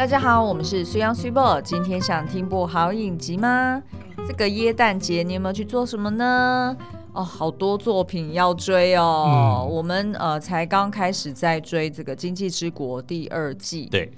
[0.00, 1.60] 大家好，我们是水央水宝。
[1.60, 3.82] 今天想听部好影集吗？
[4.26, 6.74] 这个耶诞节你有没有去做什么呢？
[7.12, 9.26] 哦，好多作品要追哦。
[9.28, 13.90] 嗯、我们呃才刚开始在追这个《经济之国》第二季。
[13.90, 14.10] 对。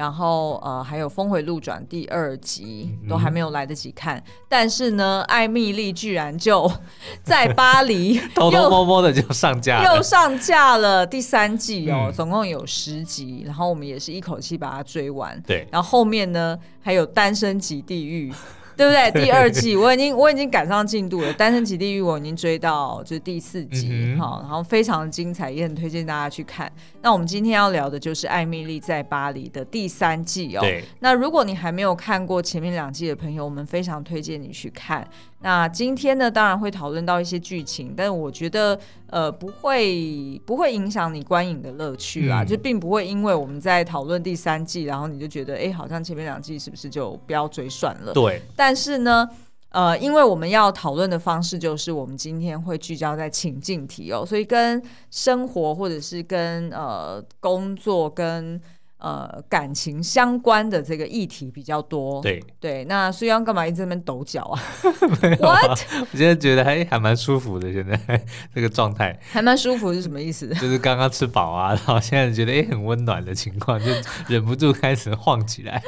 [0.00, 6.72] 然后呃，还有《峰回路转》第二集都还没有来得及看，嗯、但是呢，艾蜜莉居然就
[7.22, 15.38] 在巴黎 偷偷摸摸的就上架了，又上架了第三季哦，嗯、总共有十集，然后我们也是一口气把它追完。
[15.46, 18.32] 对，然后后面呢还有《单身即地狱》。
[18.76, 19.24] 对不对？
[19.24, 26.70] 第二季我已经我已经赶上进度了，《单身即地狱》我已经追到就是第四集，好、嗯，然后非常的精彩，也很推荐大家去看。
[27.02, 30.64] 那我们今天要聊的就是《艾米丽在巴黎》的第三季哦。
[31.00, 35.06] 那如果你还没有看过前面两季的朋友，我们非常推荐你去看。
[35.42, 48.12] 那今天呢，当然会讨论到一些剧情，但是我觉得，呃，不会不会影响你观影的乐趣啦，嗯、就并不会因为我们在讨论第三季，然后你就觉得，哎，好像前面两季是不是就不要追算了？
[48.12, 48.42] 对。
[48.54, 49.26] 但是呢，
[49.70, 58.60] 呃，因为我们要讨论的方式就是，我们今天会聚焦在情境题哦，所以跟生活或者是跟呃工作跟。
[59.00, 62.20] 呃，感情相关的这个议题比较多。
[62.20, 64.60] 对对，那苏央干嘛一直在那边抖脚啊？
[64.60, 65.80] 啊，What?
[66.12, 67.98] 我现在觉得还还蛮舒服的，现在
[68.54, 70.48] 这个状态还蛮舒服是什么意思？
[70.48, 73.86] 就是刚刚吃饱啊，然后现在觉得哎很温暖的情况，就
[74.28, 75.82] 忍不住开始晃起来。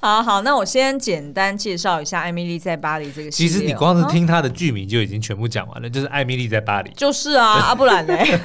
[0.00, 3.30] 好好，那我先简单介绍一下《艾米丽在巴黎》这个。
[3.30, 6.90] 其实你光是听它的剧名就已经全部讲完了，就是《艾米丽在巴黎》。
[6.94, 8.40] 就是啊，啊不然嘞。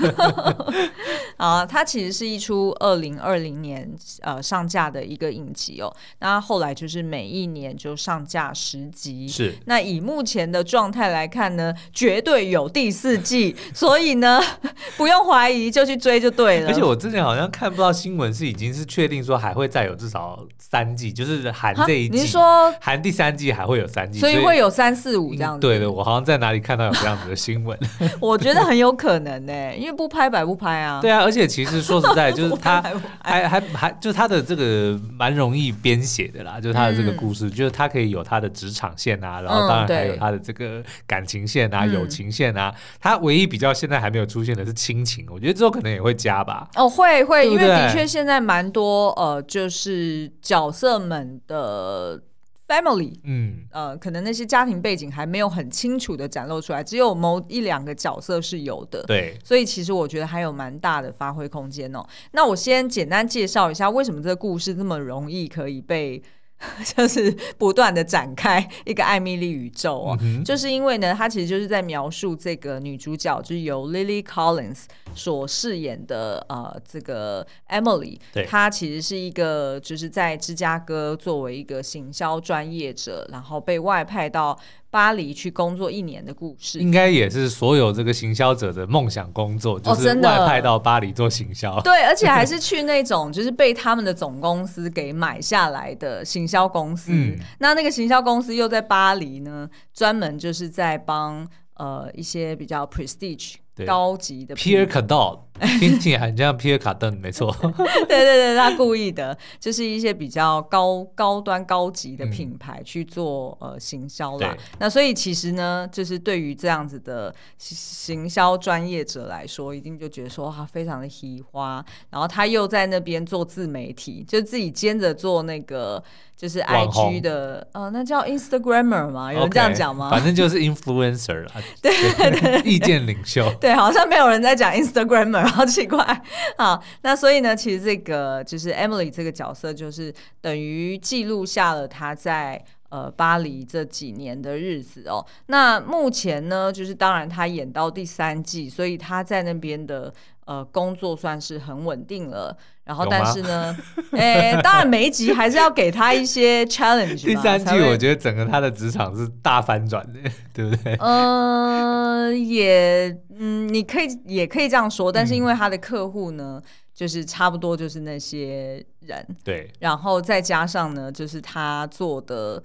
[1.37, 3.89] 啊，它其实是一出二零二零年
[4.21, 5.95] 呃上架的一个影集哦。
[6.19, 9.25] 那后来就是每一年就上架十集。
[9.25, 9.55] 是。
[9.65, 14.41] 那以目前的状态来看呢，绝对有第四季， 所以呢
[14.97, 16.67] 不用怀疑就去追就对了。
[16.67, 21.44] 而且我之前好像看不到新闻是已经是确定说还会再有至少三季，就是。
[21.53, 22.37] 含这一季，
[22.79, 25.59] 含第三季还会有三季，所以会有三四五这样子。
[25.59, 27.77] 对的，我好像在哪里看到有这样子的新闻。
[28.19, 30.99] 我觉得很有可能呢、欸，因为不拍白不拍啊。
[31.01, 32.81] 对啊，而且其实说实在， 就是他
[33.21, 42.73] 还还还就是他的这个蛮容易编写的啦，就是他的这个故事，嗯、就是他可以有他的职场线啊，然后当然还有他的这个感情线啊、嗯、友情线啊。
[42.99, 46.67] 他唯一比较现在还没有出现的是亲情，我觉得之后可能也会加吧。
[46.75, 51.34] 哦，会会，对对因为的确现在蛮多呃，就是角色们。
[51.47, 52.21] 的
[52.67, 62.05] family，嗯，呃，可能那些家庭背景还没有很清楚的展露出来，只有某一两个角色是有的，对，所以其实我觉得还有蛮大的发挥空间哦。
[62.31, 66.21] 那我先简单介绍一下，为什么这个故事这么容易可以被。
[66.95, 74.83] 就是不断的展开一个艾米丽宇宙哦，嗯、就是因为呢，他其实就是在描述这个女主角，就是由 Lily Collins
[75.13, 84.57] 所饰演的呃这个 Emily，对她其实是一个就是在芝加哥作为一个行销专业者，然后被外派到。
[84.95, 91.77] 巴黎去工作一年的故事，应该也是所有这个行销者的梦想工作，就是外派到巴黎做行销。
[91.83, 97.11] 对，而且还是去那种 就是被他们的总公司给买下来的行销公司。
[97.11, 103.55] 嗯，那那个行销公司又在巴黎呢，专门就是在帮呃一些比较 prestige。
[103.75, 105.39] 对高级的 Pierre Cardin
[105.79, 107.49] 听起来很像 Pierre Cardin 没错。
[107.61, 114.55] 对对对，他故意的，就是一些比较高高端高级的品牌去做、嗯、呃行销啦。
[114.79, 121.83] 那所以其实呢，就是对于这样子的行销专业者来说，一定就觉得说他非常的喜花。
[122.09, 126.03] 然后他又在那边做自媒体，就自己兼着做那个。
[126.37, 129.31] 就是 I G 的，呃，那叫 Instagrammer 吗？
[129.31, 130.09] 有人这样讲吗？
[130.11, 131.47] 反正就是 influencer
[131.81, 133.49] 对对对，意见领袖。
[133.65, 136.21] 对，好像没有人在讲 Instagram，好奇怪。
[136.55, 145.25] 好，那所以呢，其实这个就是 Emily 这个角色，就是等于记录下了她在呃巴黎这几年的日子哦。
[145.47, 150.13] 那目前呢，就是当然她演到第三季，所以她在那边的。
[150.45, 152.55] 呃，工作算是很稳定了，
[152.85, 153.75] 然后但是呢，
[154.13, 157.25] 哎、欸，当然每一集还是要给他一些 challenge。
[157.25, 160.19] 第三季我觉得整个他的职场是大翻转的，
[160.53, 160.93] 对不对？
[160.97, 172.61] 呃，也，嗯，你可以也可以这样说，但是因为他的客户呢，嗯、就是差不多就是那些人，对，然后再加上呢，就是他做的，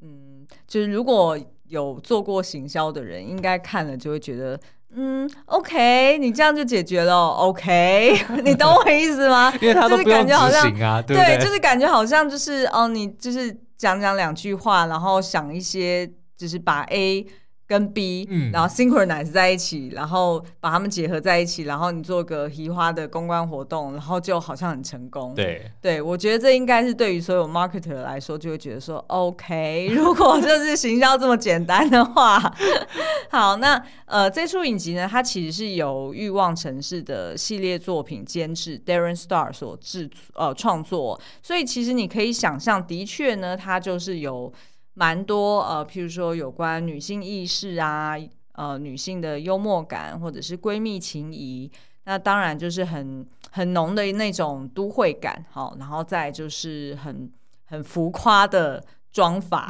[0.00, 1.36] 嗯，就是如果
[1.66, 4.58] 有做过行销的人，应该看了就会觉得。
[4.96, 9.52] 嗯，OK，你这样就解决了，OK，你懂我意思吗？
[9.60, 17.26] 因为他都不用执行啊，对，对，就是感觉好像就是哦，你就是讲讲两句话，然后想一些，就是把 A
[17.66, 25.34] 跟 B，、嗯、然后 synchronize 在一起，然后把它们结合在一起，然后你做个移花的公关活动，然后就好像很成功。
[25.34, 32.38] 对，对我觉得这应该是对于所有 marketer 来说，就会觉得说 OK， 如果就是行销这么简单的话，
[33.30, 44.52] 好，那呃，这出影集呢，它其实是由欲望城市的系列作品监制 Darren Star 所制呃创作，所以其实你可以想象，的确呢，它就是有。
[44.94, 48.14] 蛮多呃，譬如说有关女性意识啊，
[48.52, 51.68] 呃，女性的幽默感，或者是闺蜜情谊，
[52.04, 57.28] 那当然就是很很浓的那种都会感，好，然后再就是很
[57.64, 59.68] 很浮夸的妆法。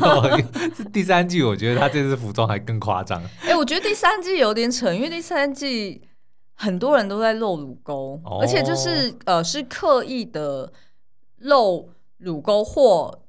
[0.00, 3.20] 有第三季，我觉得他这次服装还更夸张。
[3.42, 6.00] 哎、欸，我觉得第三季有点扯，因为第三季
[6.54, 10.72] 很多人都在露乳沟，哦、而且就是呃是刻意的
[11.38, 13.19] 露乳沟或。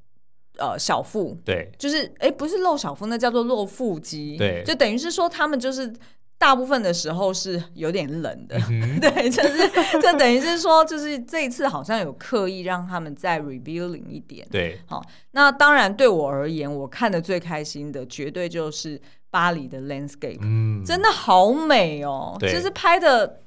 [0.57, 5.92] 呃，小腹对，就是哎、欸，不是露小腹，那叫做露腹肌，对，就等于是说他们就是
[6.38, 9.69] 大部分的时候是有点冷的，嗯、 对，就是
[10.01, 15.01] 就等于是说，就是这一次好像有刻意让他们再 revealing 一点，对，好，
[15.31, 22.51] 那当然对我而言，我看的最开心的绝对就是巴黎的 landscape，嗯，真的好美哦，对。
[22.51, 23.39] 就是拍的。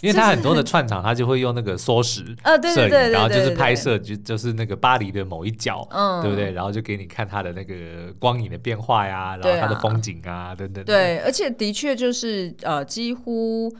[0.00, 2.24] 因为他很多的串场，他就会用那个缩时
[2.74, 6.50] 摄影，然后就是拍摄就就是那个巴黎的某一角，嗯，对不对？
[6.52, 10.82] 然后就给你看他的那个光影的变化呀，然后他的风景啊等等。
[10.84, 13.70] 对，而且的确就是呃，几乎。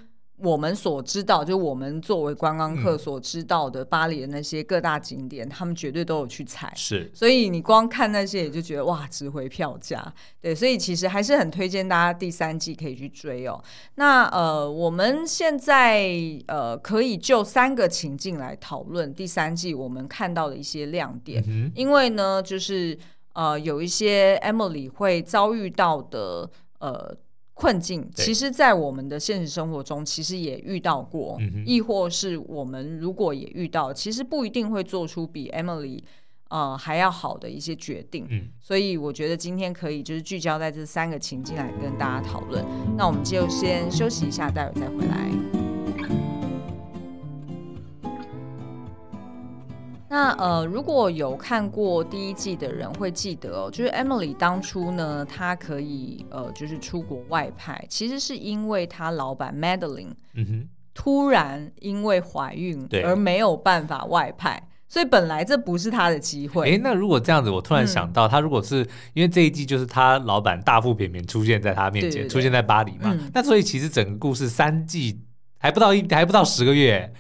[0.42, 6.72] 我们所知道，就我们作为观光客所知道的巴黎的那些各大景点，嗯、他们绝对都有去踩。
[6.74, 10.12] 是，所以你光看那些，也就觉得哇，值回票价。
[10.40, 13.62] 对，所以其实还是很推荐大家第三季可以去追哦。
[13.96, 16.10] 那呃，我们现在
[16.46, 22.98] 呃，可以就三个情境来讨论第三季我们看到的一些亮点，嗯、因为呢，就是
[23.34, 27.14] 呃，有一些 Emily 会遭遇到的呃。
[27.60, 36.02] 困境，其实，在我们的现实生活中，其实也遇到过，对亦或是我们如果也遇到，其实不一定会做出比 Emily
[36.48, 38.26] 呃还要好的一些决定。
[38.30, 42.64] 嗯，所以我觉得今天可以就是聚焦在这三个情境来跟大家讨论。
[42.96, 45.59] 那我们就先休息一下，待会再回来。
[50.12, 66.68] 那呃，如果有看过第一季的人会记得哦，就是 Emily 当初呢，她可以呃，就是出国外派，其实是因为她老板 Madeline，嗯哼，突然因为怀孕而没有办法外派，所以本来这不是她的机会。
[66.68, 68.78] 诶，那如果这样子，我突然想到，她、嗯、如果是
[69.14, 75.20] 因为这一季就是她老板大腹便便出现在她面前，对对对，出现在巴黎嘛，嗯、那所以其实整个故事三季
[75.58, 77.12] 还不到一还不到十个月。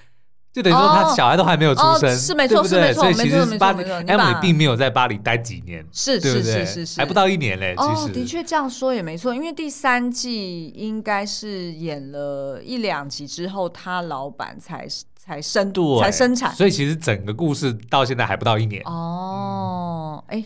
[0.52, 7.72] 就等于说他小孩都还没有出生，是没错，是没错，所以其实巴黎，Emily 并没有在巴黎待几年，是是是是是，还不到一年嘞。
[7.78, 18.82] 其实的确这样说也没错，因为第三季应该是演了一两集之后，他老板才才生度才生产，所以其实整个故事到现在还不到一年。
[18.86, 20.44] 哦，哎，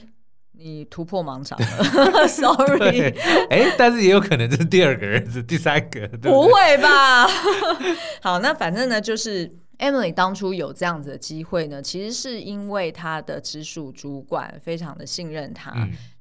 [0.52, 3.08] 你突破盲肠了， sorry。
[3.48, 7.26] 哎，但是也有可能这是第二个儿子，第三个，不会吧？
[8.20, 9.50] 好，那反正呢就是。
[9.78, 15.72] Emily 当初有这样子的机会呢，其实是因为她的直属主管非常的信任她。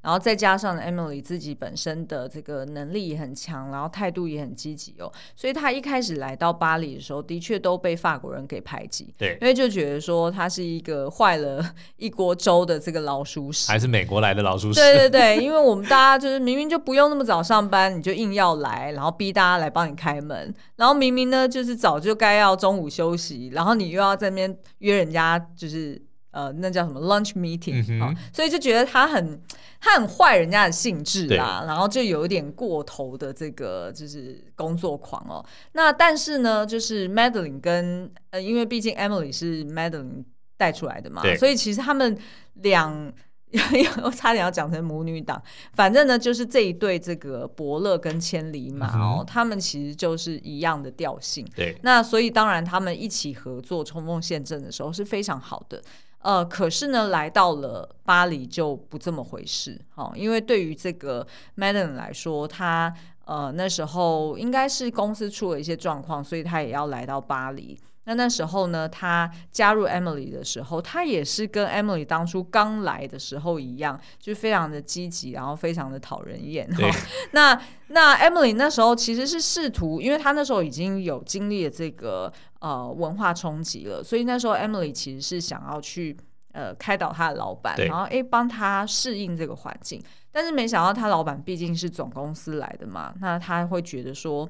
[0.04, 11.64] 然后再加上 Emily 自己本身的这个能力也很强，然后态度也很积极哦，所以她一开始来到巴黎的时候，的确都被法国人给排挤，对，因为就觉得说她是一个坏了
[11.96, 26.02] 一锅粥的这个老鼠屎，还是美国来的老鼠屎，对对对，因为我们大家就是明明就不用那么早上班，你就硬要来，然后逼大家来帮你开门，然后明明呢就是早就该要中午休息，然后你又要在那边约人家就是。
[26.34, 29.40] 呃，那叫什么 lunch meeting、嗯哼哦、所以就觉得他很
[29.80, 35.46] 他很坏人家的兴致啦，然后就有一点过头的这个就是工作狂哦。
[35.74, 40.24] 那但是呢，就是 Madeline 跟呃，因为毕竟 Emily 是 Madeline
[40.58, 42.18] 带出来的嘛，所以其实他们
[42.56, 43.14] 两，
[44.02, 45.40] 我差点要讲成母女党，
[45.74, 51.46] 反正呢，就是这一对这个伯乐跟千里马哦，嗯、他们其实就是一样的调性。
[51.56, 55.80] 对，那所以当然他们一起合作冲锋陷阵的时候是非常好的。
[56.24, 61.26] 呃，可是呢，来到了巴黎就不这么回事，哦，因为对于这个
[61.58, 62.94] madam 来说，他
[63.26, 67.78] 呃那时候应该是公司出了一些状况，所以他也要来到巴黎。
[68.06, 76.68] 那那时候呢，他加入 Emily 的时候，他也是跟 Emily 当初刚来的时候一样，就非常的积极，然后非常的讨人厌。
[76.70, 76.90] 哈
[77.32, 86.18] 那那 Emily 那时候其实是试图，因为他那时候已经有经历了这个呃文化冲击了，所以那时候 Emily 其实是想要去
[86.52, 90.04] 呃开导他的老板，然后诶帮他适应这个环境。
[90.32, 94.50] 但是没想到他老板毕竟是总公司来的嘛，那他会觉得说，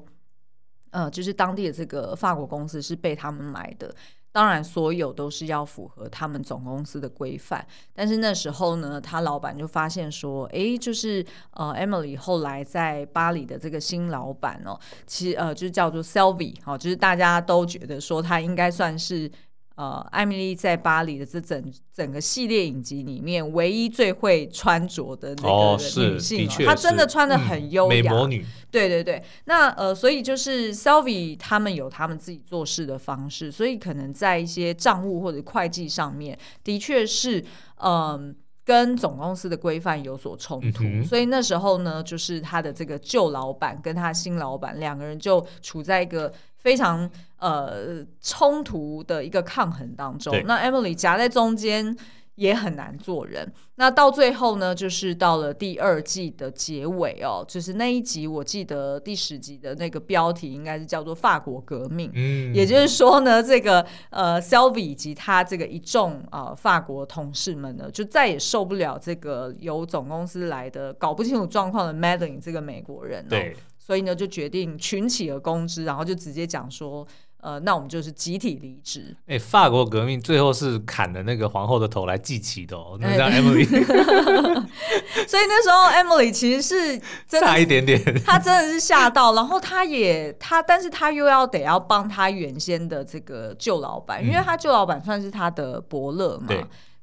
[0.94, 3.92] 呃，就是当地的这个法国公司是被他们买的。
[4.30, 7.64] 当然，所有都是要符合他们总公司的规范。
[7.92, 19.30] 但是那时候呢，他老板就发现说，哎，就是呃，Emily 后来在巴黎的这个新老板哦，其实呃，就是叫做 Sylvie 哦，就是大家都觉得说他应该算是。
[19.76, 28.46] 呃，艾米丽在巴黎的这整整个系列影集里面，唯一最会穿着的那个女性，哦，她真的穿的很优雅，嗯，美魔女。
[28.70, 37.40] 对对对，那呃，所以就是 Sylvie 他们有他们自己做事的方式，所以可能在一些账务或者会计上面，的确是
[37.76, 37.84] 嗯。
[37.84, 38.34] 呃
[38.66, 47.06] 跟总公司的规范有所冲突，嗯，所以那时候呢，就是他的这个旧老板跟他新老板两个人就处在一个非常
[47.48, 50.34] 呃冲突的一个抗衡当中。
[50.46, 51.96] 那 Emily 夹在中间。
[52.36, 53.48] 也很难做人。
[53.76, 62.10] 那到最后呢，就是到了第二季的结尾哦，就是那一集，我记得第十集的那个标题应该是叫做“法国革命”。
[62.12, 73.30] 嗯，也就是说呢，这个呃，Sylvie 以及他这个一众啊、呃、法国同事们呢，就再也受不了这个由总公司来的搞不清楚状况的 Madeleine 这个美国人、哦。
[73.30, 77.06] 对，所以呢，就决定群起而攻之，然后就直接讲说。
[77.44, 79.14] 呃，那我们就是集体离职。
[79.26, 83.66] 哎、欸，法国革命最后是砍了那个皇后的头来祭旗的哦，那叫 Emily。
[85.28, 86.98] 所以那时候 Emily 其实是
[87.28, 96.46] 真的差一点点，她真的是吓到，然后她也她，但是她又要得要帮她原先的这个旧老板，因为她旧老板算是她的伯乐嘛。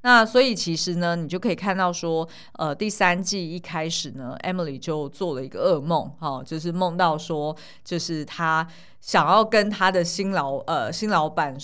[0.02, 8.68] 那所以其实呢，你就可以看到说，呃，第三季一开始呢，Emily 就做了一个噩梦，哈、哦，就是梦到说，就是她。
[9.02, 11.58] 想要跟她的新老呃新老板，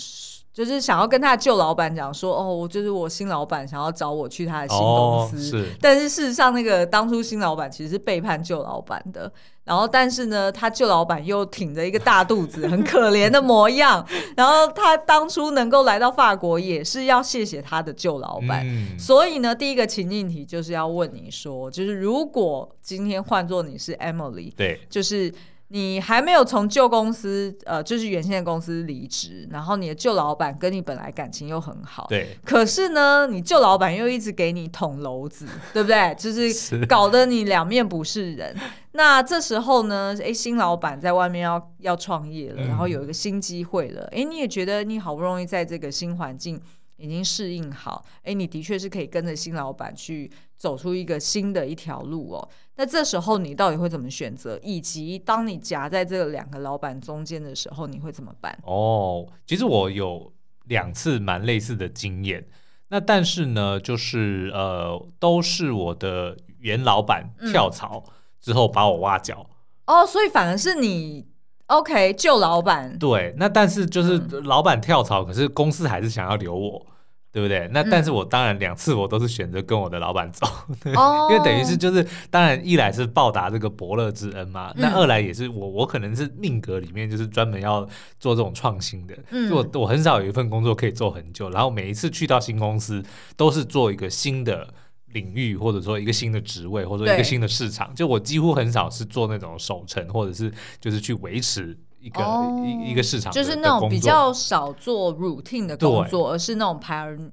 [0.57, 5.67] 就是想要跟他的旧老板讲说，哦，就是我新老板想要找我去他的新公司，哦、是。
[5.79, 9.31] 但是事实上，那个当初新老板其实是背叛旧老板的。
[9.65, 14.03] 然后，但是呢，他旧老板又挺着一个大肚子，很可怜的模样。
[14.35, 18.65] 然后他当初能够来到法国，也是要谢谢他的旧老板。
[18.67, 25.31] 嗯、所以呢，第一个情境题就是要问你说，就是如果今天换做你是 Emily，对，就是。
[25.69, 32.37] 你还没有从旧公司，呃，就是原先的公司离职，然后你的旧老板跟你本来感情又很好，对。
[32.45, 36.15] 可是呢，你旧老板又一直给你捅娄子， 对不对？
[36.17, 38.55] 就是搞得你两面不是人。
[38.55, 46.59] 是那这时候呢，诶，新老板在外面要要创业了，然后有一个新机会了，诶，你也觉得你好不容易在这个新环境。
[46.97, 52.49] 已经适应好，哎，你的确是可以跟着新老板去走出一个新的一条路哦。
[52.75, 54.59] 那这时候你到底会怎么选择？
[54.61, 58.57] 以及当你夹在这两个老板中间的时候，你会怎么办？
[58.63, 60.33] 哦，其实我有
[60.65, 62.47] 两次蛮类似的经验，
[62.89, 68.03] 那但是呢，就是呃，都是我的原老板跳槽
[68.41, 69.49] 之后把我挖角。
[69.85, 71.27] 嗯、哦，所以反而是你。
[71.67, 72.97] OK，救老板。
[72.97, 76.85] 对，那但是就是老板跳槽，嗯，可是公司还是想要留我，
[77.31, 77.69] 对不对？
[77.73, 80.47] 那但是我当然两次我都是选择跟我的老板走，
[80.95, 87.85] 哦，因为等于是就是当然一来是报答这个伯乐之恩嘛，嗯，那二来也是我我可能是命格里面就是专门要
[88.17, 93.03] 做这种创新的，嗯，我我很少有一份工作可以做很久，然后每一次去到新公司
[93.35, 94.67] 都是做一个新的。
[95.13, 107.31] 领域或者说一个新的职位，或者说一个新的市场，就我几乎很少是做那种守城，或者是就是去维持一个、哦、一一个市场，就是那种比较少做 routine 的工作，而是那种 pioneer。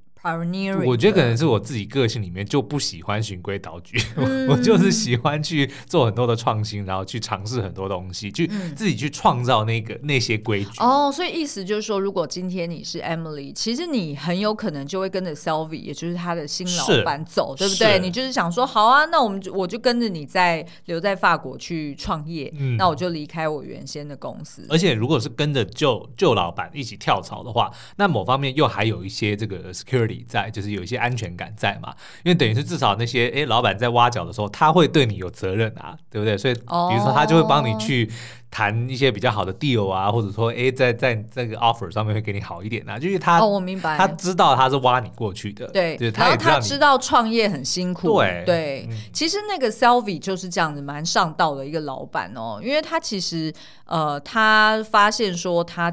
[0.86, 10.70] 我觉得可能是我自己个性里面就不喜欢循规蹈矩，嗯、 我就是喜欢去做很多的创新，然后去尝试很多东西，去自己去创造那个那些规矩。
[10.78, 17.98] 哦，所以意思就是说，如果今天你是 Emily，其实你很有可能就会跟着 Sylvie，也就是他的新老板走，对不对？
[17.98, 24.66] 你就是想说，好啊，那我们就我就跟着你在留在法国去创业，嗯，那我就离开我原先的公司。
[24.70, 30.13] 而且如果是跟着旧旧老板一起跳槽的话，那某方面又还有一些这个 security。
[30.28, 36.36] 在就是有一些安全感在嘛，因为等于是至少那些诶老板在挖角的时候，他会对你有责任啊，对不对？
[36.36, 38.10] 所以比如说他就会帮你去
[38.50, 48.96] 谈一些比较好的 deal 啊，或者说诶在在这个 offer 上面会给你好一点啊，就是他哦我明白，他知道他是挖你过去的，对，就是他也知道，然后他知道创业很辛苦，对对、嗯。
[49.12, 53.52] 其实那个 Sylvie 就是这样子蛮上道的一个老板哦，因为他其实
[53.86, 55.92] 呃他发现说他。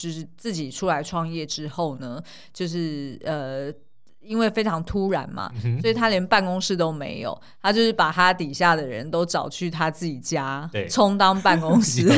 [0.00, 2.18] 就是自己出来创业之后呢，
[2.54, 3.70] 就是呃，
[4.22, 12.16] 因为非常突然嘛，嗯、所以他连办公室都没有，他就是把他底下的人都找去他自己家，充当办公室， 对，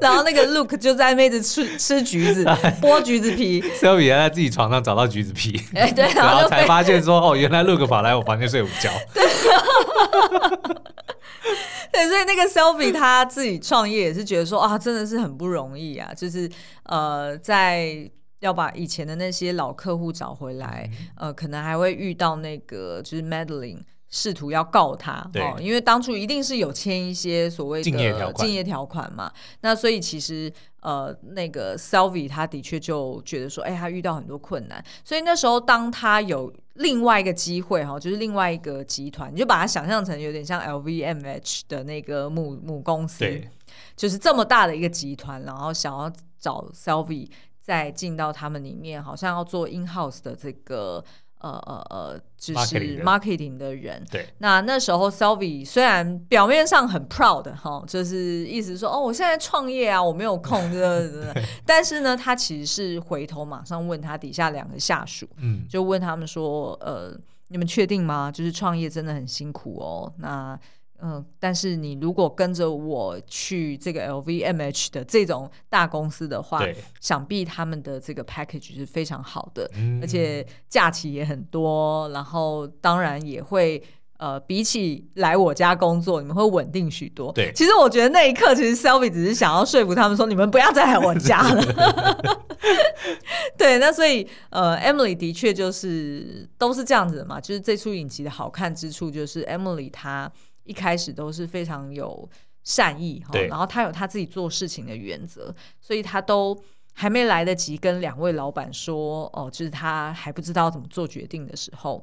[0.00, 2.44] 然后那个 Luke 就在那子吃吃橘子，
[2.80, 3.60] 剥橘子皮。
[3.80, 8.88] Sylvie 在自己床上找到橘子皮，哎，对，然后，然后才发现说，哦，原来 Luke 跑来我房间睡午觉。
[9.12, 9.24] 对，
[11.92, 16.50] 对，所以那个 Sylvie 他自己创业也是觉得说，啊，真的是很不容易啊，就是
[16.84, 18.10] 呃，在。
[18.42, 23.78] 要把以前的那些老客户找回来，嗯、呃，可能还会遇到那个就是 Madeline
[24.14, 29.32] 试图要告他，对哦，因为当初一定是有签一些所谓的竞业条款，竞业条款嘛。
[29.62, 34.84] 那所以其实呃，那个 Sylvie 他的确就觉得说，哎，他遇到很多困难。
[35.02, 43.48] 所以那时候当他有另外一个机会哈，就是另外一个集团，你就把它想象成有点像 LVMH 的那个母母公司，对
[43.96, 47.30] 就是这么大的一个集团，然后想要找 Sylvie。
[47.64, 51.02] 再进到他们里面，好像要做 in house 的这个
[51.42, 54.02] 呃呃呃，就是 marketing 的人。
[54.10, 61.42] 对，那那时候 Sylvie 虽然表面上很 proud 哈，就是意思说哦，我现在创业啊，我没有空，对对对。
[61.66, 67.14] 但是呢，他其实是回头马上问他底下两个下属，嗯，就问他们说，呃，
[67.48, 68.30] 你们确定吗？
[68.32, 70.58] 就是创业真的很辛苦哦，那。
[71.04, 76.64] 嗯，但是你如果跟着我去这个 LVMH 的这种大公司的话，
[77.00, 83.82] 想必他们的这个 package 是非常好的，嗯、而且假期也很多，然后当然也会
[84.18, 87.32] 呃，比起来我家工作，你们会稳定许多。
[87.32, 92.46] 对，其实我觉得那一刻，其实 Selby 只是想要说服他们说，你们不要再来我家了。
[93.58, 100.30] 对，那所以呃，Emily 的确就是都是这样子的嘛，就是这出影集的好看之处就是 Emily 她。
[100.64, 102.28] 一开始都是非常有
[102.62, 106.56] 善意哈，然后他有他自己做事情的原则，所以他都
[106.92, 112.02] 还没来得及跟两位老板说哦，就是他还不知道怎么做决定的时候，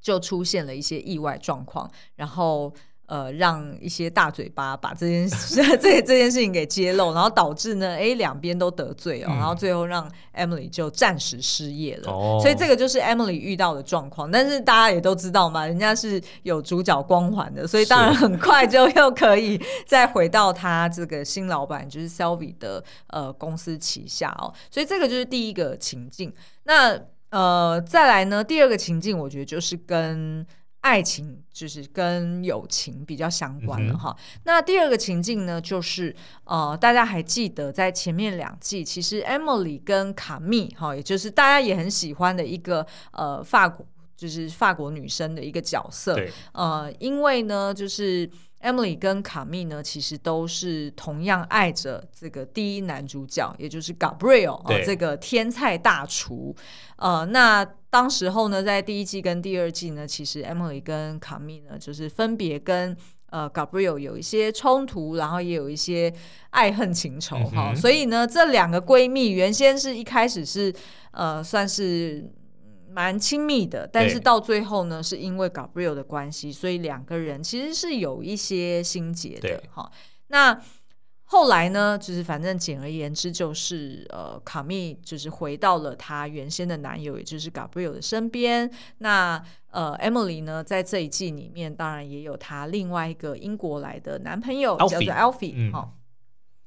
[0.00, 2.72] 就出现了一些意外状况，然后。
[3.06, 12.10] 呃，让一些大嘴巴把这件事 这这件事情给揭露，然后导致呢，哎，两边都得罪哦，嗯、然后最后让 Emily 就暂时失业了。
[12.10, 14.30] 哦、所以这个就是 Emily 遇到的状况。
[14.30, 24.52] 但是大家也都知道嘛，人家是有主角光环的，所以当然很快就又可以再回到他这个新老板就是 Sylvie 的呃公司旗下哦。
[24.70, 26.32] 所以这个就是第一个情境。
[26.62, 26.98] 那
[27.30, 30.46] 呃，再来呢，第二个情境，我觉得就是跟。
[30.84, 34.14] 爱情就是跟友情比较相关了哈。
[34.18, 46.14] 嗯、那第二个情境呢，就是呃，大家还记得在前面两季，其实 Emily 跟卡蜜哈，也就是大家也很喜欢的一个呃法国，就是法国女生的一个角色。
[46.16, 48.30] 对呃，因为呢，就是
[48.64, 56.56] Emily 跟卡蜜呢，其实都是同样爱着这个第一男主角，也就是 Gabriel 对、呃、这个天菜大厨。
[56.96, 57.64] 呃，那。
[57.94, 62.96] 当时候呢，在第一季跟第二季呢，其实 Emily 跟卡蜜呢，就是分别跟
[63.30, 66.12] 呃 Gabriel 有一些冲突，然后也有一些
[66.50, 67.72] 爱恨情仇哈。
[67.72, 70.74] 所以呢，这两个闺蜜原先是一开始是
[71.12, 72.28] 呃算是
[72.94, 79.90] 蛮亲密的，但是到最后呢，是因为 Gabriel 的关系，所以两个人其实是有一些心结的哈。
[80.28, 80.60] 那
[81.24, 88.70] 后来呢，就是反正简而言之，就是呃，卡蜜就是回到了她原先的男友，也就是 Gabriel 的身边。
[88.98, 96.03] 那呃，Emily 呢，在这一季里面，当然也有她另外一个英国来的男朋友叫做 Alfie 哈、嗯。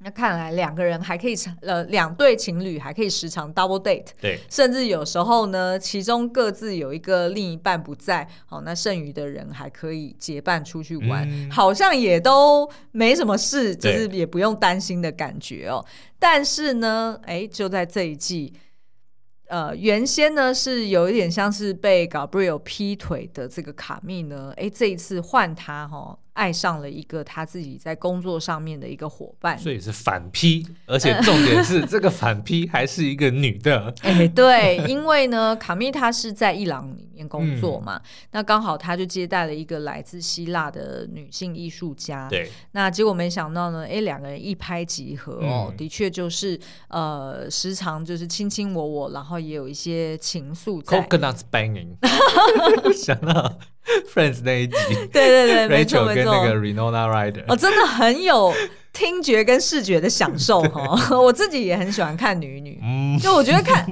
[0.00, 15.84] 那看来两个人还可以呃，两对情侣还可以时常 double date，对，甚至有时候呢，其中各自有一个另一半不在，好，那剩余的人还可以结伴出去玩，嗯、好像也都没什么事，就是也不用担心的感觉哦。
[16.16, 18.52] 但是呢，哎，就在这一季，
[19.48, 26.18] 呃，原先呢是有一点像是被 Gabriel 劈腿的这个卡密呢，哎，这一次换他哈、哦。
[26.38, 33.92] 爱上了一个他自己在工作上面的一个伙伴，所以是反批，而且重点是这个反批还是一个女的。
[34.02, 42.28] 哎，对，因为呢，卡蜜她是在伊朗里面工作嘛，嗯、那刚好她就接待了一个来自希腊的女性艺术家。
[42.28, 51.02] 对，那结果没想到呢，哎，两个人一拍即合哦，嗯、的确就是呃，时常就是卿卿我我，然后也有一些情愫在。
[51.02, 51.96] Coconuts banging，
[52.94, 53.58] 想到。
[54.12, 54.76] Friends 那一集，
[55.12, 58.52] 对对对，没错 Rachel 跟那个 Winona Ryder，我真的很有
[58.92, 61.18] 听觉跟视觉的享受 哈。
[61.18, 63.86] 我自己也很喜欢看女女，就我觉得看，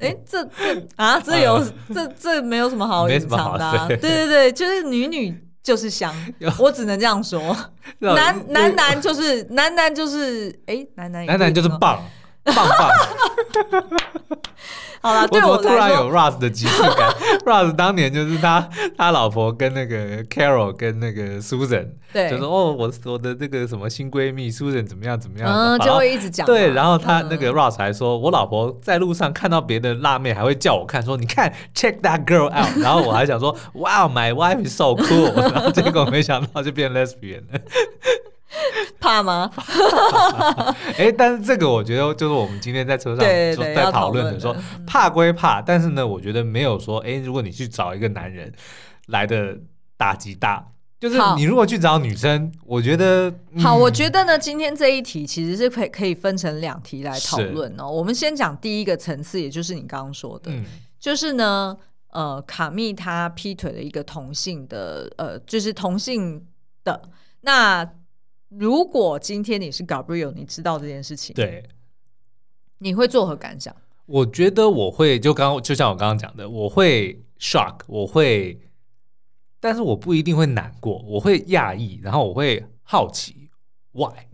[0.00, 6.14] 哎，这这啊，这有这这没有什么好隐藏的，对对对，就是女女就是香，
[6.58, 7.56] 我只能这样说。
[7.98, 12.02] 男男男就是男男就是哎，男男男男就是棒
[12.54, 12.90] 棒棒。
[15.00, 17.08] 好了，对我，我突然有 Russ 的即视感。
[17.46, 26.44] Russ 当年就是他他老婆跟那个 Carol 跟那个 Susan，对，就说哦，我我的这个什么新闺蜜 Susan 怎么样怎么样，嗯，就会一直讲。
[26.44, 32.76] 对，然后他那个 Russ 还说，嗯、我老婆在路上看到别的辣妹，还会叫我看，说你看 check that girl out。
[32.82, 35.32] 然后我还想说，Wow, my wife is so cool。
[35.54, 37.60] 然后结果没想到就变 lesbian 了。
[39.00, 39.50] 怕吗？
[40.96, 44.54] 哎、欸，但是这个我觉得就是我们今天在车上在讨论的时候，
[44.86, 48.52] 怕归怕，但是呢，我觉得没有说，哎、欸，如果你去找一个男人
[49.06, 49.56] 来的
[49.96, 50.66] 打击大，
[51.00, 57.88] 就是你如果去找女生，我觉得好、嗯，我觉得呢，今天这一题其实是可以可以分成两题来讨论哦。
[57.88, 60.64] 我们先讲第一个层次，也就是你刚刚说的、嗯，
[60.98, 61.76] 就是呢，
[62.10, 66.44] 呃，卡密他劈腿的一个同性的，呃，就是同性
[66.84, 67.00] 的
[67.42, 67.88] 那。
[68.48, 71.68] 如果今天你是 Gabriel，你知道这件事情，对，
[72.78, 73.74] 你会作何感想？
[74.06, 78.58] 我觉得我会就刚就像我刚刚讲的，我会 shock，我会，
[79.60, 83.50] 但是我不一定会难过，我会讶异，然后我会好奇
[83.92, 84.26] why，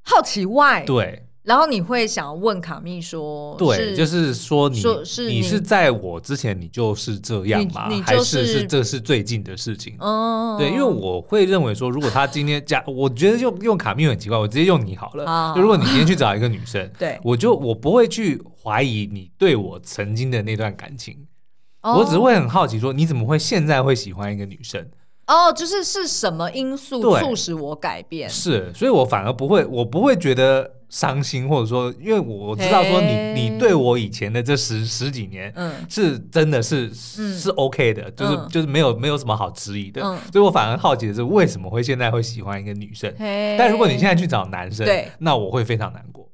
[0.00, 1.25] 好奇 why，对。
[1.46, 7.86] 然后你会想要问卡密说，对，就是说你说是你，你是在我之前你就是这样吗？
[7.88, 9.94] 你你就是、还是是这是最近的事情？
[10.00, 15.24] 哦，对，因为我会认为说，如果他今天假，我觉得用用卡密很奇怪，我直接用你好了。
[15.24, 21.16] 哦、就如果你今天去找一个女生， 对，我就我不会去怀疑你对我曾经的那段感情，
[21.82, 24.84] 哦、我只会很好奇说，你怎么会现在会喜欢一个女生？
[25.26, 28.28] 哦，就是是什么因素促使我改变？
[28.30, 30.72] 是，所以我反而不会，我不会觉得。
[30.88, 36.86] 伤心，或者说，因为我知道说你你对我以前的这十十几年，嗯，是真的是、
[37.18, 43.12] 嗯、是 OK 的，就是、嗯、就是没有没有什么好质疑的、嗯，所以我反而好奇的是为什么会现在会喜欢一个女生，
[43.58, 46.25] 但如果你现在去找男生，对，那我会非常难过。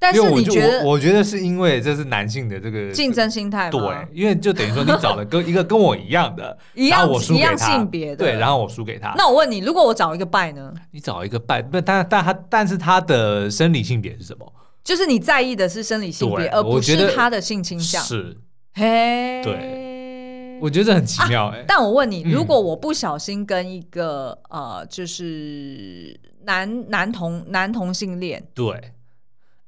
[0.00, 0.84] 但是你觉得？
[0.84, 3.68] 我觉得是因为这是男性的这个竞争心态？
[3.68, 3.80] 对，
[4.12, 9.12] 因为就等于说你找了跟 一个跟我一样的，一样我输给他，一样性别的，对，然后我输给他。
[9.16, 10.72] 那我问你，如果我找一个 bi 呢？
[10.92, 14.52] 你找一个 bi，不，但但他但是他的生理性别是什么？
[14.84, 18.00] 就是你在意的是生理性别，而不是他的性倾向。
[18.02, 18.36] 是，
[18.74, 21.64] 嘿，对，我觉得这很奇妙哎、欸啊。
[21.66, 28.92] 但我问你，如果我不小心跟一个、嗯、呃，就是男男同男同性恋，对。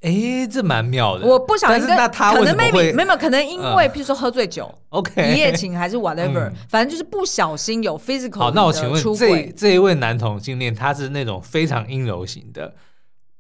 [0.00, 1.26] 哎，这蛮妙的。
[1.26, 8.38] 我不想跟，那他可能 maybe 没有，可能因为譬如说喝醉酒，OK，一夜情还是 whatever，、嗯、反正就是不小心有 physical。
[8.38, 12.74] 好，那我请问这这一位男同性恋，他是那种非常阴柔型的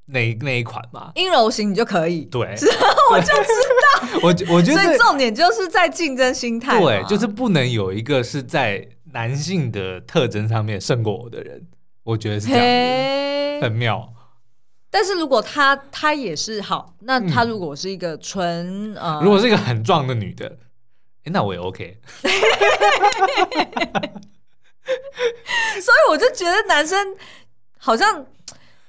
[0.06, 1.12] 那那一款吗？
[1.14, 2.40] 阴柔型你就可以，对，
[3.10, 4.18] 我就知道。
[4.22, 11.62] 我 我觉得所以重点就是在竞争心态，对，就是不能有一个是在男性的特征上面胜过我的人，
[12.02, 14.12] 我觉得是这样子，很妙。
[14.90, 20.58] 但是如果她她也是好，那她如果是一个纯、嗯、呃，如果是一个很壮的女的，
[21.24, 22.00] 欸、那我也 OK。
[25.80, 27.16] 所以我就觉得男生
[27.78, 28.26] 好像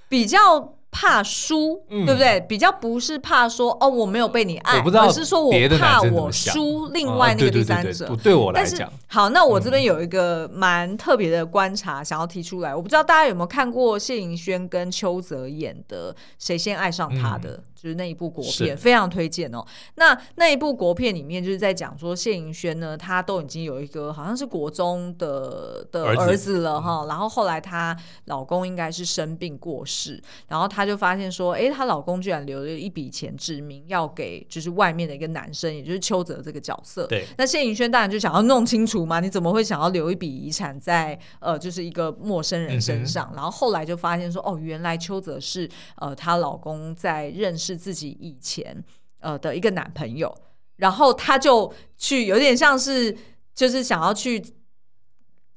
[0.10, 0.78] 比较。
[0.92, 2.40] 怕输、嗯，对不对？
[2.42, 8.06] 比较不是怕说哦，我没有被你爱，而是说我怕我输另外那个第三者。
[8.06, 12.76] 哦、对，对，对，对，对我来讲，好，那我这边有一个蛮特别的观察、嗯，想要提出来。
[12.76, 17.50] 我不知道大家有没有看过谢盈萱跟邱泽演的《谁先爱上他的》。
[17.58, 19.66] 嗯就是那一部国片，非常推荐哦。
[19.96, 27.08] 那那一部国片里面，就是在讲说谢盈萱呢，她都已经有一个好像是国中的的儿子了哈。
[27.08, 37.08] 然后后来她老公应该是生病过世，然后她就发现说，哎，她老公居然留了一笔钱指名要给就是外面的一个男生，也就是邱泽这个角色。
[37.08, 37.26] 对。
[37.38, 43.28] 那谢盈轩当然就想要弄清楚嘛，你怎么会想要留一笔遗产在呃就是一个陌生人身上？
[43.34, 47.72] 嗯、然后后来就发现说，哦，原来邱泽是呃她老公在认识。
[47.82, 48.84] 自己以前
[49.22, 50.32] 呃的一个男朋友，
[50.76, 53.18] 然后她就去有点像是
[53.56, 54.44] 就是想要去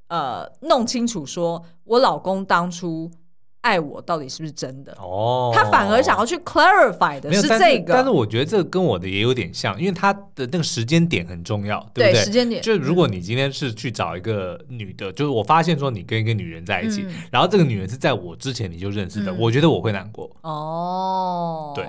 [0.09, 3.11] 呃弄清楚，说我老公当初
[3.65, 12.13] 爱我到底是不是真的哦，他反而想要去 clarify 的是这个，但是，我觉得这个跟我的也有点像，因为他的那个时间点很重要，对不对？
[12.13, 21.73] 对，时间点，就如果你今天是去找一个女的，就是我发现说你跟一个女人在一起，嗯、然后这个女人是在我之前你就认识的，嗯、我觉得我会难过哦。
[21.75, 21.87] 对，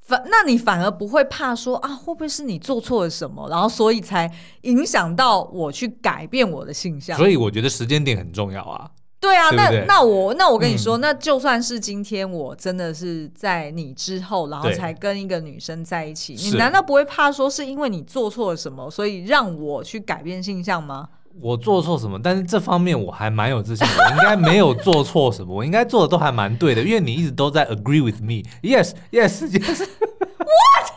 [0.00, 7.18] 反那你反而不会怕说啊，会不会是你做错了什么，然后所以才影响到我去改变我的性向？
[7.18, 8.90] 所以我觉得时间点很重要啊。
[9.20, 21.08] 对啊，对对，那那我那我跟你说，嗯，那就算是今天我真的是在你之后，然后才跟一个女生在一起，你难道不会怕说是因为你做错了什么，所以让我去改变性向吗？
[21.40, 22.18] 我做错什么？
[22.20, 30.89] 但是这方面我还蛮有自信的，我应该没有做错什么， 我应该做的都还蛮对的，因为你一直都在 agree with me，yes yes yes，what？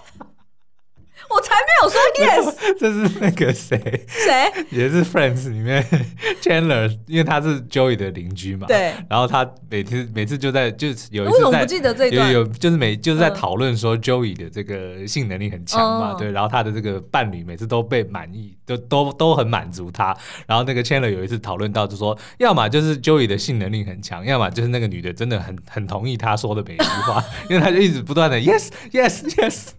[1.36, 2.56] 我才没有说 yes。
[2.80, 4.06] 这是那个谁？
[4.08, 4.52] 谁？
[4.70, 5.84] 也是 Friends 里面
[6.42, 8.68] Chandler，因为他是 Joey 的邻居嘛。
[8.68, 8.94] 对。
[9.10, 12.32] 然后他每天每次就在就是有一次在，为什么不记得这段？
[12.32, 16.32] 有有就是每就是在讨论说 Joey 的这个性能力很强嘛，嗯、对。
[16.32, 20.16] 然后他的这个伴侣每次都被满意，都都都很满足他。
[20.48, 29.70] 然后那个 Chandler 有一次讨论到，就说要么就是 Joey 的性能力很强，要么就是那个女的真的很很同意他说的每一句话， 因为他就一直不断的 yes yes yes。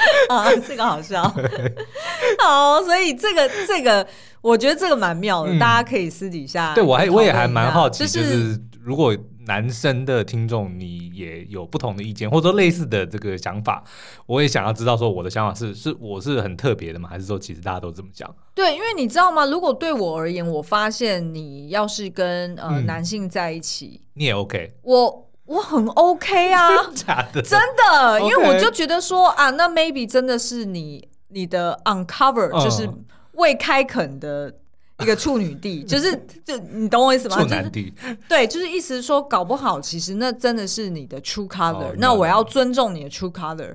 [0.28, 1.22] 啊，这个好笑。
[2.38, 4.06] 好，所以这个这个，
[4.40, 6.74] 我觉得这个蛮妙的，嗯、大家可以私底下。
[6.74, 13.82] 对我还我也还蛮好奇，就是、就是、如果男生的听众你也有不同的意见，或者说类似的这个想法，
[14.26, 17.08] 我也想要知道，说我的想法是是我是很特别的吗？
[17.08, 18.32] 还是说其实大家都这么讲？
[18.54, 19.46] 对，因为你知道吗？
[19.46, 25.26] 如果对我而言，我发现你要是跟呃、嗯、男性在一起，你也 OK，我。
[25.50, 32.88] 我很 OK 啊，假的，真的，因为我就觉得说啊，那 maybe 真的是你你的 uncover 就是
[33.32, 34.54] 未开垦的
[35.00, 37.36] 一个处女地， 就是就你懂我意思吗？
[37.36, 37.92] 处男地，
[38.28, 43.74] 对，就是意思说，搞不好其实那真的是你的 true color，那我要尊重你的 true color，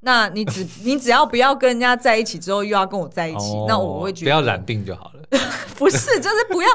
[0.00, 5.40] 那你只 你只要不要跟人家在一起之后又要跟我在一起，那我会觉得不要染病就好了，
[5.78, 6.68] 不是，就是不要。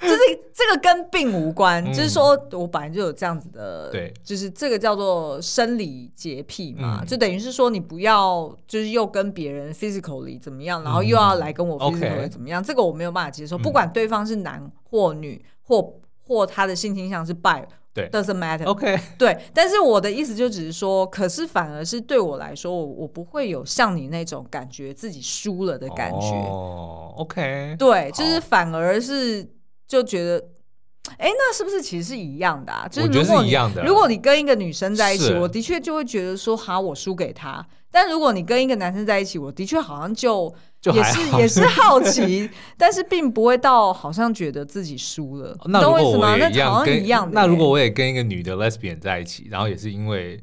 [0.00, 0.16] 就是
[0.52, 15.94] 这个跟病无关，嗯、就是说我本来就有这样子的，对，就是这个叫做生理洁癖嘛，嗯、就等于是说你不要就是又跟别人 physically 怎么样，然后又要来跟我 physically 怎么样，嗯、这个我没有办法接受，嗯、不管对方是男或女或
[16.26, 29.48] 或他的性倾向是 bi，对，doesn't matter，OK，、对，但是我的意思就只是说，可是反而是对我来说，我我不会有像你那种感觉自己输了的感觉，哦，OK，对，就是反而是。
[29.86, 30.48] 就觉得，
[31.18, 32.88] 哎，那是不是其实是一样的啊？
[32.88, 33.52] 就是如果你
[33.86, 37.66] 如果你跟一个女生在一起，我的确就会觉得说，哈，我输给她。
[37.90, 40.52] 但如果你跟一个男生在一起，我的确好像就
[40.92, 45.56] 也是也是好奇， 但是并不会到好像觉得自己输了。
[45.66, 50.42] 那如果我也一样跟一样的，那如果我也跟一个女的 lesbian 在一起，然后也是因为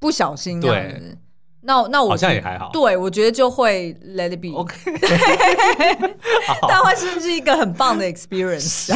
[0.00, 1.16] 不小心对。
[1.66, 4.74] 那那我好像也还好，对，我觉得就会 let it be，OK，
[6.68, 8.94] 但会是是一个很棒的 experience。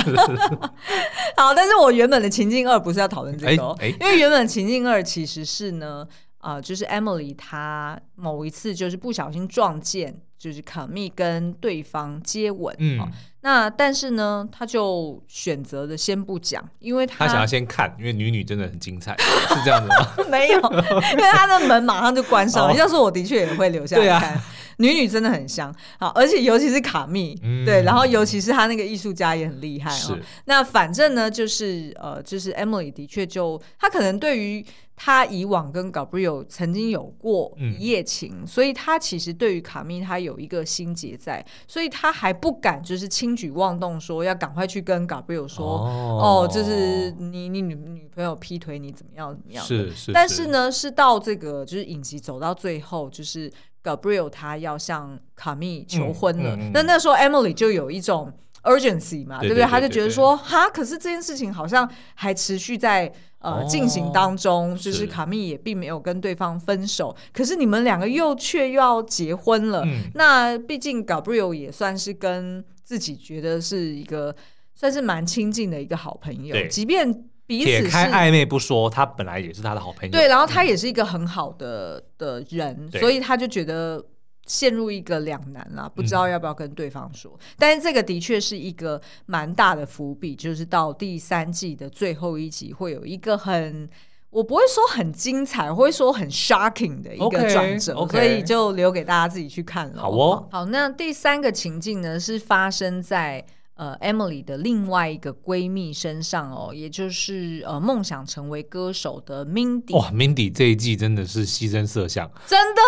[1.37, 6.07] 好，但是我原本的情境二不是要讨论这个，欸欸、因为原本的情境二其实是呢，
[6.39, 10.23] 啊、呃，就是 Emily 她某一次就是不小心撞见。
[10.41, 12.99] 就是卡密跟对方接吻，嗯，
[13.43, 20.25] 那但是呢，他就选择的先不讲，因为他他想要先看，因为女女真的很精彩， 是这样子吗？
[20.33, 22.75] 没有，因为他的门马上就关上了。
[22.75, 24.41] 要是我的确也会留下来看，
[24.79, 27.35] 女女真的很香，好，而且尤其是卡密，
[27.67, 30.19] 对，然后尤其是他那个艺术家也很厉害哦。
[30.47, 34.65] 那反正呢，就是呃，就是 Emily 的确就他可能对于。
[35.03, 49.65] 他以往跟 Gabriel 曾经有过一夜情，嗯、所以他其实对于卡密他有一个心结在，所以他还不敢就是轻举妄动，说要赶快去跟 Gabriel 说，哦，哦，就是你你女女朋友劈腿你怎么样怎么样？
[49.65, 50.13] 是是，是。
[50.13, 53.51] 但是呢，是到这个就是影集走到最后，就是
[53.83, 58.31] Gabriel 他要向卡密求婚了，那、嗯嗯嗯、那时候 Emily 就有一种
[58.65, 59.65] urgency 嘛，对，对不对？
[59.65, 63.11] 他就觉得说，哈，可是这件事情好像还持续在。
[63.41, 69.83] 呃，进行当中，就是卡密也并没有跟对方分手，可是你们两个又却又要结婚了。
[70.15, 74.35] 那毕竟 Gabriel 也算是跟自己觉得是一个
[74.75, 77.13] 算是蛮亲近的一个好朋友，即便
[77.47, 80.13] 彼此开暧昧不说，他本来也是他的好朋友。
[80.13, 84.05] 对，然后他也是一个很好的的人，所以他就觉得。
[84.47, 87.33] 陷入一个两难啦，不知道要不要跟对方说。
[87.35, 93.89] 嗯、但是这个的确是一个蛮大的伏笔，就是到第三季的最后一集会有一个很，
[94.31, 100.03] 我不会说很精彩，我会说很 shocking 的一个转折，okay, okay 所以就留给大家自己去看了。
[100.03, 103.45] 好哦，好，那第三个情境呢是发生在。
[103.81, 109.97] 呃，Emily 的另外一个闺蜜身上哦，也就是呃，梦想成为歌手的 Mindy。
[109.97, 112.83] 哇，Mindy 这一季真的是牺牲色相，真的，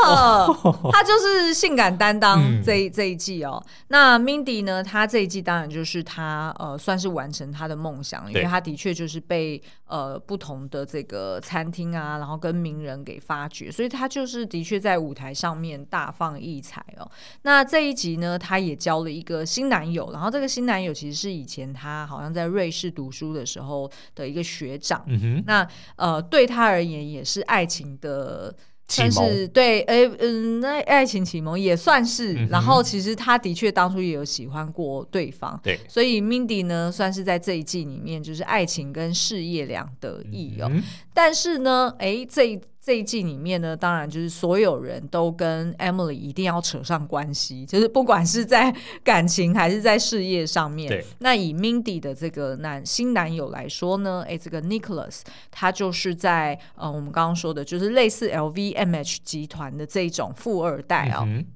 [0.92, 3.64] 她就是性感担当这一、嗯、这一季哦。
[3.88, 17.10] 那 Mindy 呢，她这一季当然就是她呃，算是完成她的梦想，因为她的确就是被呃不同的这个餐厅啊，然后跟名人给发掘，所以她就是的确在舞台上面大放异彩哦。
[17.44, 20.92] 那这一集呢，她也交了一个新男友，然后这个新男友。
[20.92, 25.04] 其实是以前他好像在瑞士读书的时候的一个学长，
[25.46, 25.66] 那
[25.96, 28.54] 呃对他而言也是爱情的，
[28.88, 32.34] 算是对，哎嗯，那爱情启蒙也算是。
[32.34, 40.68] 嗯、然后其实他的确当初也有喜欢过对方，对，所以 Mindy 呢算是在这一季里面就是爱情跟事业两得意哦。
[40.70, 40.82] 嗯、
[41.14, 51.04] 但是呢，哎这这一季里面呢，当然就是所有人都跟 Emily 一定要扯上关系，就是不管是在感情还是在事业上面。
[51.20, 55.20] 那以 Mindy 的这个男新男友来说呢，哎，这个 Nicholas
[55.52, 61.24] 他就是在呃我们刚刚说的，就是类似 LVMH 集团的这种富二代啊、哦。
[61.28, 61.46] 嗯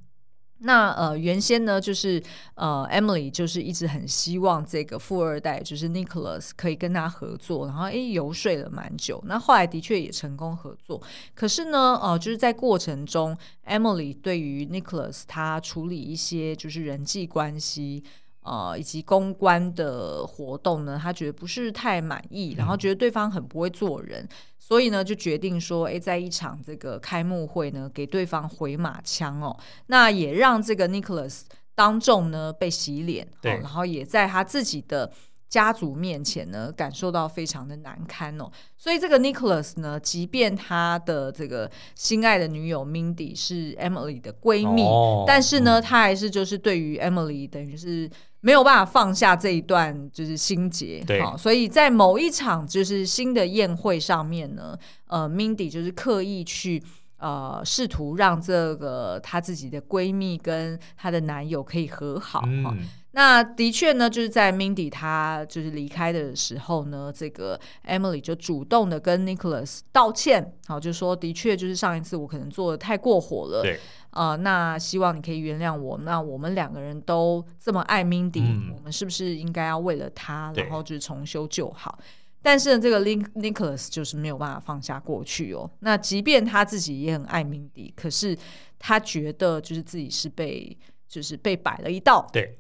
[0.58, 2.22] 那呃，原先呢，就是
[2.54, 9.22] 呃，Emily 就是一直很希望这个富二代，就是 Nicholas 可以跟他合作，然后诶游说了蛮久。
[9.26, 11.00] 那后来的确也成功合作，
[11.34, 18.02] 可是呢，呃，就是在过程中，Emily 对于 Nicholas 他处理一些就是人际关系。
[18.46, 24.28] 呃，以及公关的活动呢，他觉得不是太满意，然后觉得对方很不会做人，嗯、
[24.58, 31.42] 所以呢，就决定说，哎，在一场这个开幕会呢，给对方回马枪哦，那也让这个 Nicholas
[31.74, 35.12] 当众呢被洗脸，对、哦，然后也在他自己的。
[35.48, 56.82] 家族面前呢，感受到非常的难堪哦，所以这个 Nicholas 呢，即便他的这个心爱的女友 Mindy 是 Emily 的闺蜜，哦、但是呢，嗯、他还是就是对于 Emily 等于是没有办法放下这一段就是心结，好、哦，所以在某一场就是新的宴会上面呢，呃，Mindy 就是刻意去
[57.18, 62.64] 呃试图让这个她自己的闺蜜跟她的男友可以和好，嗯。
[62.64, 62.74] 哦
[63.16, 75.96] 那的确呢，就是在 Mindy 她就是离开的时候呢，这个 Emily 就主动的跟 Nicholas 道歉，好，就说的确就是上一次我可能做的太过火了，对，呃，那希望你可以原谅我。
[75.96, 81.98] 那我们两个人都这么爱 Mindy，嗯，我们是不是应该要为了他，然后就是重修旧好？
[82.42, 85.70] 但是呢，这个 Nicholas 就是没有办法放下过去哦。
[85.80, 88.36] 那即便他自己也很爱 Mindy，可是
[88.78, 90.76] 他觉得就是自己是被
[91.08, 92.58] 就是被摆了一道，对。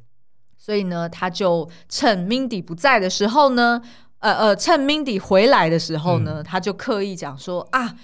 [0.66, 3.80] 所以呢，他就趁 Mindy 不在的时候呢，
[4.18, 7.94] 呃呃，趁 Mindy 回来的时候呢，嗯、他就刻意讲说啊。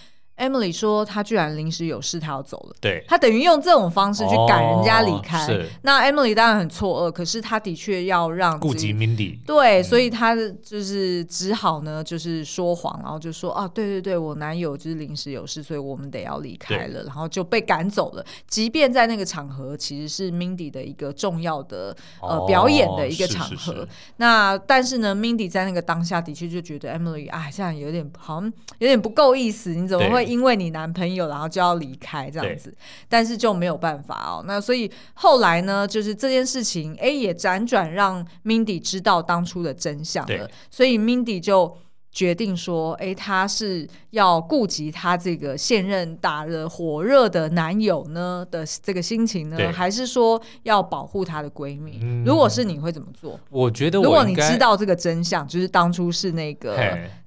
[0.42, 2.74] Emily 说：“她居然临时有事，她要走了。
[2.81, 5.46] 对，她等于用这种方式去赶人家离开。
[5.46, 9.38] 哦、那 Emily 当然很错愕，可是她的确要让顾及 Mindy。
[9.46, 18.24] 对，嗯、所以她就是只好呢，就是说谎，然后就说：啊，对对对，我男友就是临时有事，所以我们得要离开了，然后就被赶走了。
[18.48, 23.55] 即便在那个场合，其实是 Mindy 的一个重要的呃、哦、表演的一个场合。
[23.55, 32.75] 是是是那但是呢，Mindy 在那个当下的确就觉得 Emily 啊，这样有点好像有点不够意思，你怎么会？”因为你男朋友，然后就要离开这样子，
[33.07, 34.42] 但是就没有办法哦。
[34.47, 40.49] 那所以后来呢，就是这件事情，哎，也辗转让 Mindy 知道当初的真相了。
[40.71, 41.77] 所以 Mindy 就
[42.11, 51.99] 决定说，哎，她是要顾及她这个现任打得火热的男友呢的这个心情呢，对还是说要保护她的闺蜜？
[52.03, 53.38] 嗯、如果是你会怎么做？
[53.51, 56.75] 我觉得我，如果你知道这个真相，就是当初是那个。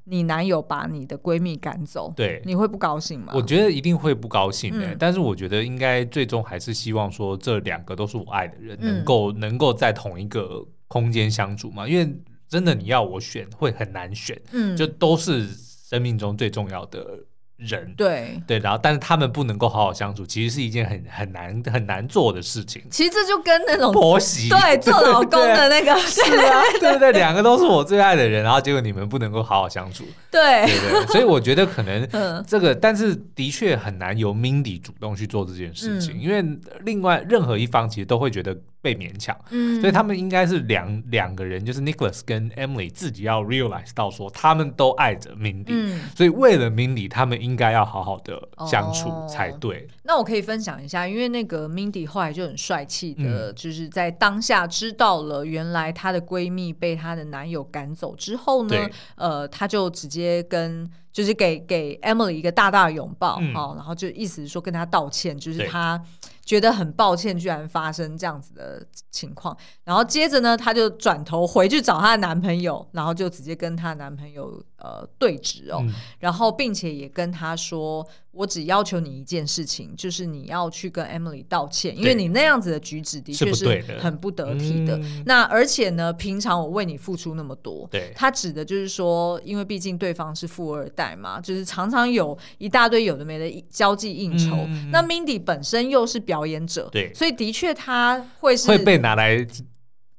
[0.06, 3.34] 你男友把你的闺蜜赶走，对，你会不高兴吗？
[3.36, 11.88] 我觉得一定会不高兴的，嗯、但是我觉得应该最终还是希望说这两个都是我爱的人，嗯、能够能够在同一个空间相处嘛。
[11.88, 12.16] 因为
[12.48, 17.20] 真的你要我选，会很难选，嗯，就都是生命中最重要的
[17.58, 22.82] 人，对对，然后但是他们不能够好好相处，其实是一件很很难很难做的事情。
[22.92, 27.12] 其实这就跟那种婆媳对 做老公的那个是啊，对不对？
[27.14, 31.08] 两个都是我最爱的人，然后结果你们不能够好好相处，对对对。
[31.08, 32.08] 所以我觉得可能
[32.46, 36.44] 这个，但是的确很难由 Mindy 主动去做这件事情，因为
[36.84, 38.56] 另外任何一方其实都会觉得。
[38.86, 49.80] 被勉强，嗯，所以他们应该是两两个人，就是 Nicholas 跟 Emily 自己要 realize 到说，他们都爱着 Mindy，嗯，所以为了 Mindy，他们应该要好好的相处才对。
[49.80, 66.00] 哦，那我可以分享一下，因为那个 Mindy 后来就很帅气的，嗯，就是在当下知道了原来她的闺蜜被她的男友赶走之后呢，呃，她就直接跟就是给给 Emily 一个大大的拥抱，嗯，哦，然后就意思是说跟她道歉，就是她。
[66.46, 69.58] 觉得很抱歉，居然发生这样子的情况。
[69.84, 85.00] 然后接着呢，她就转头回去找她的男朋友，然后就直接跟她男朋友呃对峙哦，嗯、然后并且也跟他说：“我只要求你一件事情，就是你要去跟 Emily 道歉，因为你那样子的举止的确是很不得体的。
[85.26, 94.56] 那而且呢，平常我为你付出那么多，对，他指的就是说，因为毕竟对方是富二代嘛，就是常常有一大堆有的没的交际应酬。
[94.68, 99.44] 嗯、那 Mindy 本身又是表演者，对，所以的确他会是会被拿来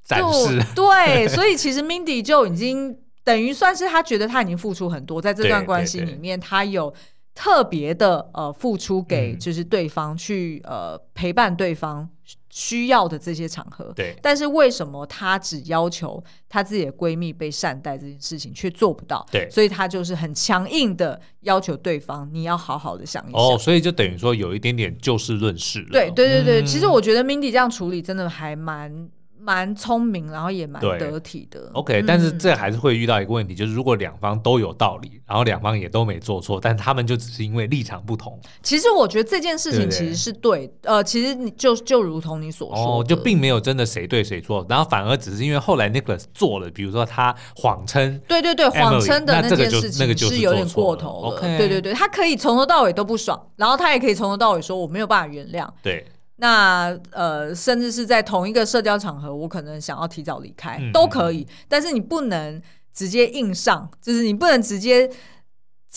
[0.03, 0.61] 展示。
[0.75, 2.97] 对，所以其实 Mindy 就已经。
[3.27, 6.93] 等于算是他觉得他已经付出很多，在这段关系里面，他有
[7.35, 12.07] 特别的呃付出给就是对方去呃陪伴对方
[12.49, 14.15] 需要的这些场合，对。
[14.21, 19.27] 但是为什么他只要求她自己的闺蜜被善待这件事情却做不到？
[19.29, 23.41] 对，所以他就是很强硬的要求对方，你要好好的想一想。
[23.41, 25.89] 哦，所以就等于说有一点点就事论事了。
[25.91, 29.09] 对对对对，嗯、其实我觉得 Mindy 这样处理真的还蛮。
[29.47, 31.71] 蛮聪明，然后也蛮得体的。
[31.71, 38.37] OK，、嗯、但是这还是会遇到一个问题，就是如果两方都有道理，然后两方也都没做错，但他们就只是因为立场不同。
[38.61, 51.37] 其实我觉得这件事情其实是对，对，对，呃，其实你就就如同你所说，哦，就并没有真的谁对谁错，然后反而只是因为后来 Nicholas 做了，比如说他谎称，对对对，谎称的那件事情那个是有点过头了。
[51.37, 55.65] OK，对对对，他可以从头到尾都不爽，然后他也可以从头到尾说我没有办法原谅。
[55.81, 56.05] 对。
[56.37, 62.61] 那呃，甚至是在同一个社交场合，我可能想要提早离开，嗯、都可以，但是你不能
[62.93, 65.09] 直接硬上，就是你不能直接。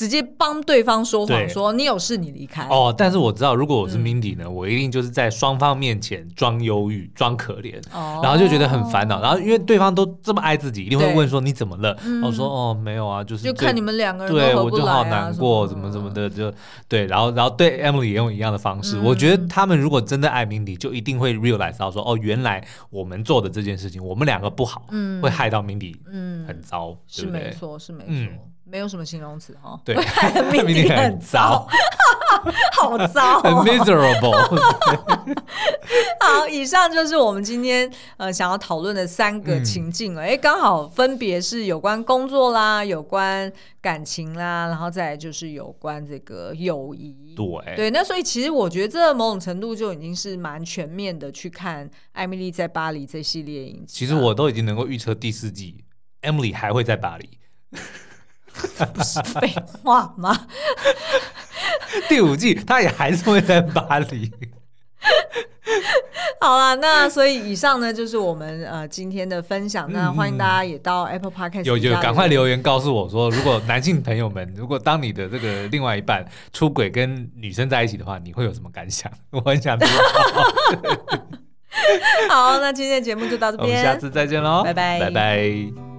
[0.00, 2.66] 直接帮对方说谎，说你有事你离开。
[2.68, 9.20] 哦，但是我知道，如果我是 Mindy 呢，嗯、我一定就是在双方面前装忧郁、装可怜，哦，然后就觉得很烦恼。
[9.20, 11.94] 然后因为对方都这么爱自己，一定会问说你怎么了？
[12.24, 16.50] 我说哦没有啊，就是就看你们两个人对我就好难过，怎么怎么的就
[16.88, 17.04] 对。
[17.04, 18.96] 然后然后对 Emily 也用一样的方式。
[18.96, 28.14] 嗯、我觉得他们如果真的爱 Mindy，就一定会 realize 到说哦，原来我们做的这件事情，我们两个不好，嗯，会害到 Mindy，嗯，很糟，是没错，是没错。
[28.70, 29.96] 嗯没有什么形容词哈，对，
[30.94, 31.66] 很糟，
[32.72, 34.30] 好糟， 很 miserable。
[36.20, 40.22] 好，以上就是我们今天呃想要讨论的三个情境了。
[40.22, 47.34] 哎、嗯，刚好分别是有关工作啦，有关感情啦，然后再来就是有关这个友谊。
[47.34, 53.98] 对，对，那所以其实我觉得这某种程度就已经是蛮全面的去看《艾米丽在巴黎》这系列影集。
[53.98, 55.84] 其实我都已经能够预测第四季
[56.22, 57.28] ，Emily 还会在巴黎。
[58.92, 60.46] 不是废话吗？
[62.08, 64.30] 第五季他也还是会在巴黎。
[66.40, 69.90] 好了，那所以以上呢就是我们呃今天的分享。
[69.92, 79.10] 那欢迎大家也到 Apple Podcast 有有赶快留言告诉我说，如果男性朋友们，如果当你的这个另外一半出轨跟女生在一起的话，你会有什么感想？
[79.30, 79.92] 我很想知道。
[82.28, 85.89] 好，那今天的节目就到这边，我们下次再见喽，拜拜，拜拜。